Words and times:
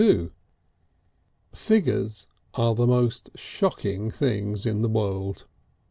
III 0.03 0.31
Figures 1.53 2.25
are 2.55 2.73
the 2.73 2.87
most 2.87 3.29
shocking 3.35 4.09
things 4.09 4.65
in 4.65 4.81
the 4.81 4.89
world. 4.89 5.45